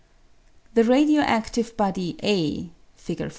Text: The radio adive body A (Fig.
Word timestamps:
The 0.73 0.83
radio 0.83 1.21
adive 1.21 1.77
body 1.77 2.17
A 2.23 2.71
(Fig. 2.95 3.29